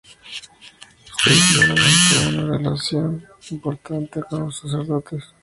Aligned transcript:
Seis 1.23 1.43
Mono 1.59 1.75
mantuvo 1.77 2.29
una 2.31 2.57
relación 2.57 3.27
importante 3.51 4.19
con 4.23 4.39
los 4.47 4.57
sacerdotes. 4.57 5.25